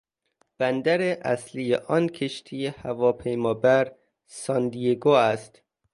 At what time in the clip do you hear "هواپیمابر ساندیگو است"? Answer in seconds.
2.67-5.53